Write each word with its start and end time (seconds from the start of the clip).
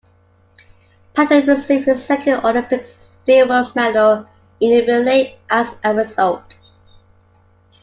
Patton 1.13 1.45
received 1.45 1.85
his 1.85 2.03
second 2.03 2.43
Olympic 2.43 2.87
silver 2.87 3.63
medal 3.75 4.25
in 4.59 4.71
the 4.71 4.81
relay 4.91 5.37
as 5.47 5.75
a 5.83 5.93
result. 5.93 6.55